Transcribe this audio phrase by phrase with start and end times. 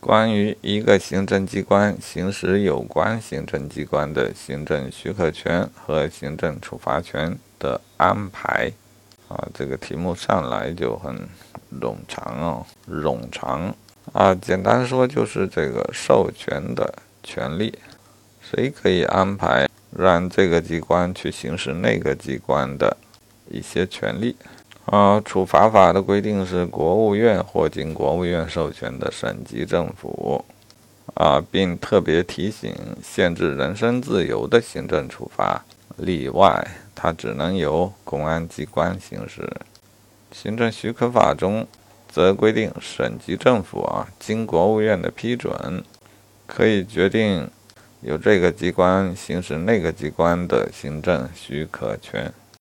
[0.00, 8.72] 关于一个行政机关行使有关行政机关的行政许可权和行政处罚权的安排，
[9.28, 11.14] 啊，这个题目上来就很
[11.78, 13.74] 冗长哦，冗长
[14.14, 14.34] 啊。
[14.34, 17.78] 简单说就是这个授权的权利，
[18.40, 22.96] 谁可以安排让这个机关去行使那个机关的
[23.50, 24.34] 一些权利。
[24.86, 30.44] 啊，处罚法的规定是国务院或经国务院授权的省级政府，
[31.14, 35.64] 啊，并特别提醒，限制人身自由的行政处罚
[35.96, 39.48] 例外，它只能由公安机关行使。
[40.32, 41.66] 行政许可法中
[42.08, 45.84] 则规定，省级政府啊，经国务院的批准，
[46.46, 47.48] 可以决定
[48.00, 52.32] 由这个机关行使那个机关的行政许可权。